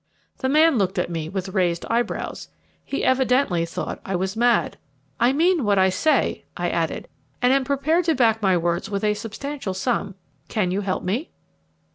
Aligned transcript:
The 0.39 0.49
man 0.49 0.79
looked 0.79 0.97
at 0.97 1.11
me 1.11 1.29
with 1.29 1.49
raised 1.49 1.85
eyebrows. 1.87 2.47
He 2.83 3.03
evidently 3.03 3.67
thought 3.67 4.01
I 4.03 4.15
was 4.15 4.35
mad. 4.35 4.77
"I 5.19 5.31
mean 5.31 5.63
what 5.63 5.77
I 5.77 5.89
say," 5.89 6.43
I 6.57 6.71
added, 6.71 7.07
"and 7.39 7.53
am 7.53 7.63
prepared 7.63 8.05
to 8.05 8.15
back 8.15 8.41
my 8.41 8.57
words 8.57 8.89
with 8.89 9.03
a 9.03 9.13
substantial 9.13 9.75
sum. 9.75 10.15
Can 10.47 10.71
you 10.71 10.81
help 10.81 11.03
me?" 11.03 11.29